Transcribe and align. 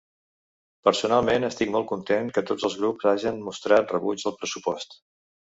Personalment, 0.87 1.45
estic 1.49 1.69
molt 1.75 1.87
content 1.91 2.31
que 2.39 2.43
tots 2.53 2.67
els 2.71 2.79
grups 2.81 3.07
hagen 3.13 3.39
mostrat 3.51 3.95
rebuig 3.97 4.27
al 4.33 4.37
pressupost. 4.43 4.99